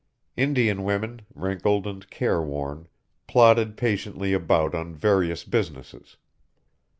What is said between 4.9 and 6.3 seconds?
various businesses.